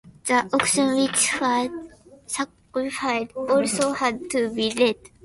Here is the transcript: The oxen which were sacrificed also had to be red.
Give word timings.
The 0.25 0.49
oxen 0.51 0.95
which 0.95 1.39
were 1.39 1.69
sacrificed 2.25 3.33
also 3.35 3.91
had 3.93 4.31
to 4.31 4.49
be 4.49 4.73
red. 4.75 4.95